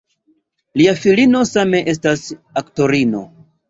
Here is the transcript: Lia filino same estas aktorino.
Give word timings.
Lia 0.81 0.95
filino 1.03 1.43
same 1.53 1.85
estas 1.97 2.27
aktorino. 2.67 3.27